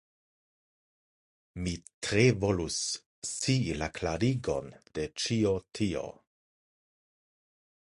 [1.63, 1.73] Mi
[2.07, 2.77] tre volus
[3.33, 6.05] scii la klarigon de ĉio tio.